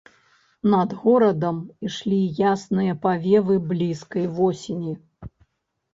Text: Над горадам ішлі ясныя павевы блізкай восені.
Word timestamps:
Над 0.73 0.95
горадам 1.01 1.59
ішлі 1.89 2.19
ясныя 2.53 2.97
павевы 3.07 3.55
блізкай 3.69 4.25
восені. 4.39 4.93